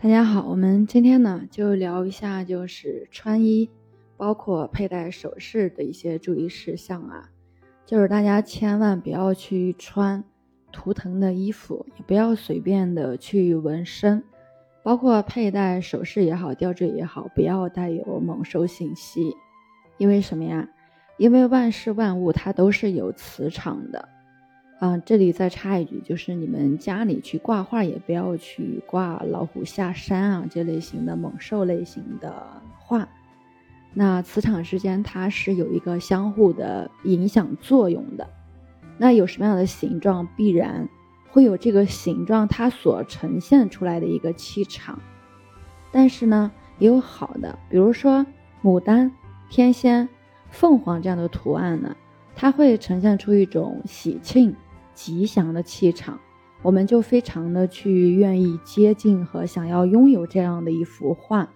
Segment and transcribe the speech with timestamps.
[0.00, 3.68] 大家好，我们今天呢就聊一下，就是穿衣，
[4.16, 7.28] 包括佩戴首饰的一些注意事项啊。
[7.84, 10.22] 就是大家千万不要去穿
[10.70, 14.22] 图腾的衣服，也不要随便的去纹身，
[14.84, 19.34] 包括佩戴首饰也好，吊坠也好，不要带有猛兽信息。
[19.96, 20.68] 因为什么呀？
[21.16, 24.08] 因为万事万物它都是有磁场的。
[24.80, 33.08] 嗯，这里再插一句，就是你们家里去挂画，也不要去挂老虎下山啊这类型的猛兽类型的画。
[33.92, 38.28] 那磁场之间它是有一个相互的影响作用的。
[38.98, 40.88] 那有什么样的形状，必然
[41.30, 45.00] 会有这个形状它所呈现出来的一个气场。
[45.90, 48.24] 但是呢，也有好的，比如说
[48.62, 49.10] 牡丹、
[49.50, 50.08] 天仙、
[50.50, 51.96] 凤凰这样的图案呢，
[52.36, 54.54] 它会呈现出一种喜庆。
[54.98, 56.18] 吉祥的气场，
[56.60, 61.48] 我们就非常的去愿意接近和想要拥有这样的一幅画。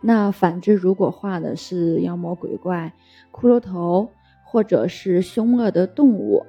[0.00, 2.94] 那反之，如果画的是妖魔鬼怪、
[3.32, 4.08] 骷髅头
[4.44, 6.46] 或者是凶恶的动物，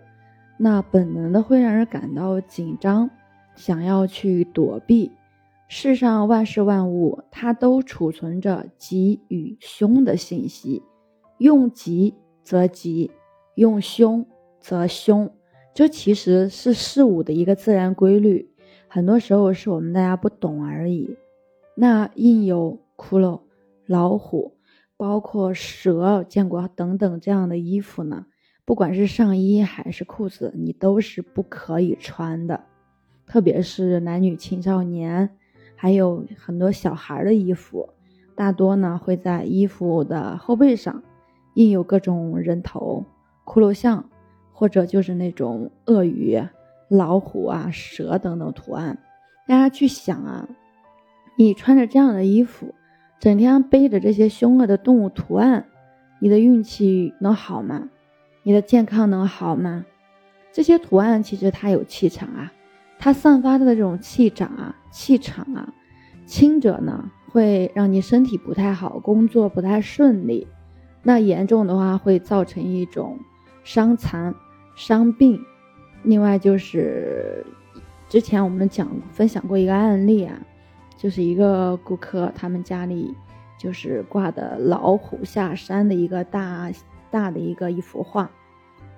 [0.59, 3.09] 那本能的会让人感到紧张，
[3.55, 5.11] 想要去躲避。
[5.67, 10.83] 世上万事万物，它都储存着吉与凶的信息，
[11.39, 12.13] 用吉
[12.44, 13.09] 则吉，
[13.55, 14.23] 用凶
[14.59, 15.31] 则凶。
[15.78, 18.50] 这其实是事物的一个自然规律，
[18.88, 21.16] 很多时候是我们大家不懂而已。
[21.75, 23.42] 那印有骷髅、
[23.86, 24.56] 老虎，
[24.97, 28.25] 包括蛇、见过等等这样的衣服呢，
[28.66, 32.59] 不管是上衣还是裤子，你都是不可以穿的。
[33.28, 35.30] 特别是男女青少年，
[35.75, 37.88] 还有很多小孩的衣服，
[38.34, 41.03] 大多呢会在衣服的后背上
[41.53, 43.06] 印有各种人头、
[43.45, 44.09] 骷髅像。
[44.58, 46.41] 或者就是那种鳄鱼、
[46.88, 48.97] 老虎啊、蛇等等图案，
[49.45, 50.50] 大家去想啊，
[51.38, 52.73] 你穿着这样的衣服，
[53.19, 55.67] 整天背着这些凶恶的动物图案，
[56.17, 57.88] 你的运气能好吗？
[58.41, 59.85] 你的健康能好吗？
[60.51, 62.51] 这些图案其实它有气场啊，
[62.97, 65.72] 它散发的这种气场啊、气场啊，
[66.25, 70.47] 轻者呢会让你身体不太好，工作不太顺利；
[71.03, 73.19] 那严重的话会造成一种
[73.63, 74.34] 伤残。
[74.77, 75.43] 伤病，
[76.03, 77.43] 另外就是
[78.07, 80.39] 之前我们讲分享过一个案例啊，
[80.95, 83.11] 就是一个顾客他们家里
[83.57, 86.71] 就是挂的老虎下山的一个大
[87.09, 88.29] 大的一个一幅画，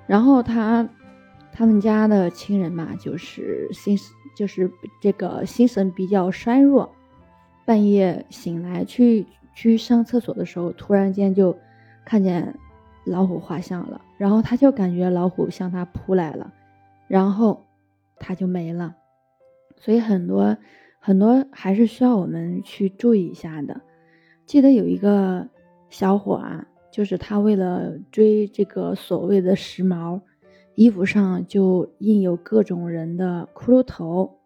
[0.06, 0.88] 然后他
[1.54, 3.98] 他们家的亲人嘛，就是心
[4.36, 4.70] 就是
[5.00, 6.94] 这个心神比较衰弱，
[7.64, 9.26] 半夜醒来去
[9.56, 11.58] 去上厕所的时候，突然间就
[12.04, 12.54] 看见。
[13.06, 16.54] 老虎画像了，然后他就感觉老虎向他扑来了，
[17.08, 17.66] 然后
[18.18, 18.98] 他就没了。
[19.78, 20.58] 所以很多
[21.00, 23.80] 很多还是需要我们去注意一下的。
[24.46, 25.48] 记得有一个
[25.90, 30.20] 小伙啊，就是他为了追这个所谓的时髦，
[30.76, 34.40] 衣服上就印有各种人的骷髅头。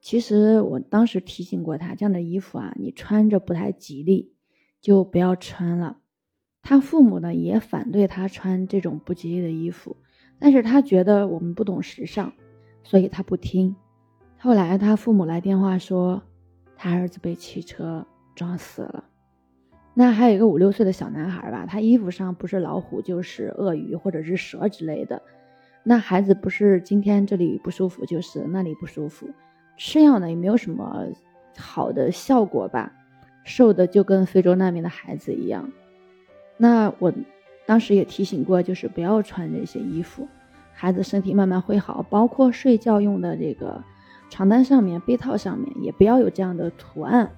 [0.00, 4.32] 其实我当时提醒过他，这样的衣服啊，你穿着不太吉利，
[4.80, 5.96] 就不要穿了。
[6.68, 9.96] 他父母呢也反对他穿这种不吉利的衣服，
[10.38, 12.30] 但是他觉得我们不懂时尚，
[12.82, 13.74] 所以他不听。
[14.36, 16.22] 后来他父母来电话说，
[16.76, 19.02] 他儿子被汽车撞死了。
[19.94, 25.22] 那还有一个五六岁的小男孩吧，他衣服上不是老虎就是鳄鱼或者是蛇之类的。
[25.82, 29.26] 那孩子不是今天这里不舒服就是那里不舒服，
[29.78, 31.06] 吃药呢也没有什么
[31.56, 32.92] 好的效果吧，
[33.42, 35.72] 瘦的就跟非洲难民的孩子一样。
[36.58, 37.12] 那我
[37.64, 40.28] 当时也提醒过，就是不要穿这些衣服，
[40.74, 42.04] 孩子身体慢慢会好。
[42.10, 43.82] 包括睡觉用的这个
[44.28, 47.30] 床单上面、被套上面也不要有这样的图案。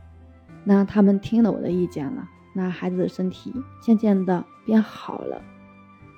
[0.64, 5.42] 那他们听了我的意见了，那孩子的身体渐渐的变好了。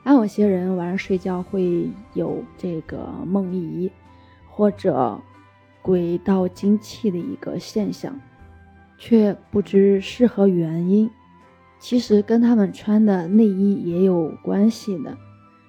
[0.05, 3.91] 还有些人晚上睡觉会有这个梦遗
[4.51, 5.21] 或者
[5.81, 8.19] 鬼道精气的一个现象，
[8.99, 11.11] 却不知是何原因。
[11.83, 15.19] 其实跟他们穿的内衣也有关系的，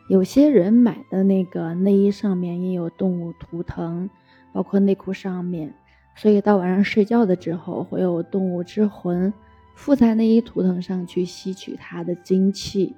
[0.08, 4.08] 有些人买的那个内衣上面也有动物图腾，
[4.54, 5.74] 包括内裤上面，
[6.16, 9.34] 所以到晚上睡觉的时候会有动物之魂
[9.74, 12.96] 附在内衣图腾上去吸取它的精气，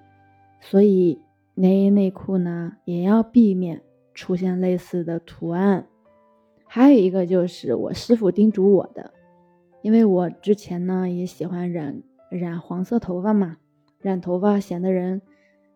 [0.60, 1.18] 所以
[1.54, 3.82] 内衣内裤呢也要避免
[4.14, 5.88] 出现类似的图案。
[6.66, 9.14] 还有一个就是我师傅叮嘱我的，
[9.82, 12.04] 因为我之前呢也喜欢染。
[12.38, 13.58] 染黄色头发嘛，
[14.00, 15.22] 染头发显得人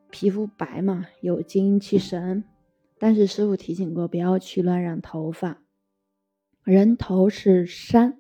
[0.10, 2.44] 皮肤白嘛，有精气神。
[3.00, 5.62] 但是师傅提醒过，不要去乱染头发。
[6.64, 8.20] 人头是山，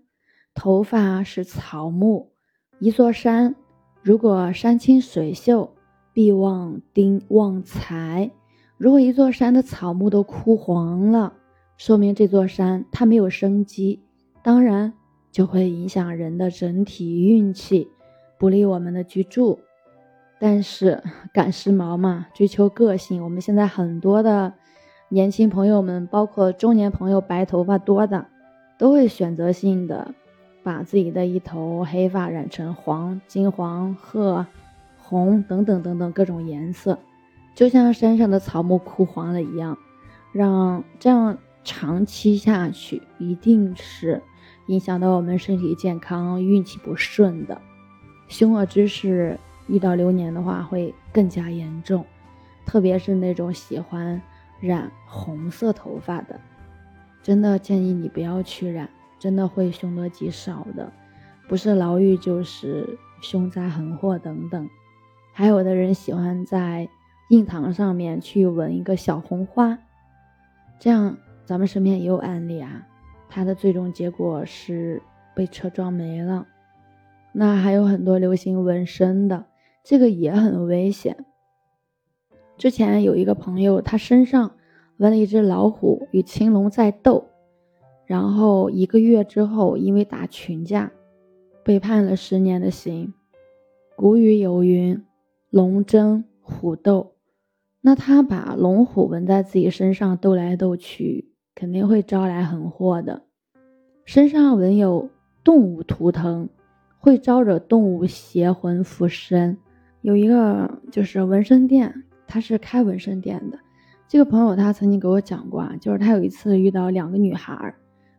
[0.55, 2.31] 头发是草木，
[2.79, 3.55] 一座山
[4.01, 5.75] 如果山清水秀，
[6.13, 8.31] 必旺丁旺财；
[8.77, 11.33] 如果一座山的草木都枯黄了，
[11.77, 14.01] 说明这座山它没有生机，
[14.41, 14.93] 当然
[15.31, 17.89] 就会影响人的整体运气，
[18.39, 19.59] 不利我们的居住。
[20.39, 24.53] 但是赶时髦嘛，追求个性，我们现在很多的
[25.09, 28.25] 年轻朋友们，包括中年朋友，白头发多的，
[28.79, 30.15] 都会选择性的
[30.63, 34.47] 把自己的一头黑发染成黄、金黄、褐、
[34.97, 36.97] 红等等等等各种颜色，
[37.53, 39.77] 就像山上的草木枯黄了一样，
[40.31, 41.37] 让这样。
[41.61, 44.23] 长期下去，一定是
[44.67, 47.61] 影响到我们身体健康、运气不顺的。
[48.29, 49.37] 凶恶之事
[49.67, 52.05] 遇到流年的话，会更加严重。
[52.65, 54.21] 特别是那种喜欢
[54.61, 56.39] 染红色头发的，
[57.21, 58.89] 真的建议你不要去染，
[59.19, 60.89] 真的会凶多吉少的。
[61.47, 64.69] 不是牢狱，就是凶灾横祸等等。
[65.33, 66.87] 还有的人喜欢在
[67.29, 69.77] 印堂上面去纹一个小红花，
[70.79, 71.17] 这样。
[71.45, 72.85] 咱们身边也有案例啊，
[73.27, 75.01] 他的最终结果是
[75.33, 76.45] 被车撞没了。
[77.39, 79.45] 那还有很多流行纹身的，
[79.81, 81.23] 这个也很危险。
[82.57, 84.51] 之前有一个朋友，他身上
[84.97, 87.29] 纹了一只老虎与青龙在斗，
[88.05, 90.91] 然后一个月之后，因为打群架，
[91.63, 93.13] 被判了十年的刑。
[93.95, 95.01] 古语有云
[95.49, 97.13] ：“龙争虎斗”，
[97.79, 101.29] 那他把龙虎纹在自己身上斗来斗去。
[101.55, 103.21] 肯定会招来横祸的。
[104.03, 105.09] 身上纹有
[105.41, 106.49] 动物图腾，
[106.99, 109.57] 会招惹动物邪魂附身。
[110.01, 113.57] 有一个就是纹身店，他是开纹身店的。
[114.07, 117.73] 这个朋友他曾经给我讲过啊，就是他有一次遇到两个女孩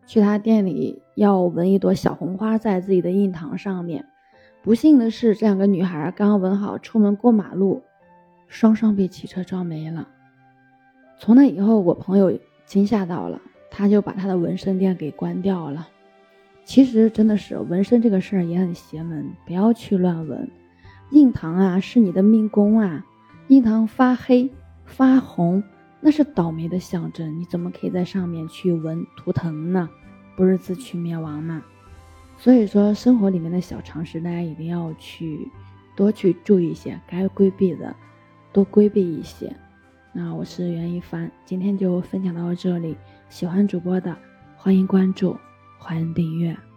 [0.07, 4.05] 去他店里要纹一朵小红花在自己的印堂上面。
[4.63, 7.83] 不幸的是，这两个女孩刚纹好出门过马路，
[8.49, 10.09] 双双被汽车撞没了。
[11.19, 12.37] 从那以后，我朋友。
[12.67, 15.89] 惊吓到了，他就把他的纹身店给关掉了。
[16.71, 20.49] 其实真的是纹身这个事儿也很邪门，不要去乱纹。
[21.11, 23.05] 印堂啊是你的命宫啊，
[23.49, 24.49] 印堂发黑
[24.85, 25.65] 发红
[26.01, 29.91] 那是倒霉的象征，你怎么可以在上面去纹图腾呢？
[30.37, 31.61] 不是自取灭亡吗？
[32.39, 35.51] 所以说生活里面的小常识，大家一定要去
[35.97, 37.97] 多去注意一些，该规避的
[38.53, 39.53] 多规避一些。
[40.13, 42.97] 那我是袁一帆，今天就分享到这里。
[43.29, 44.17] 喜欢主播的，
[44.57, 45.37] 欢迎关注，
[45.81, 46.70] 欢迎订阅。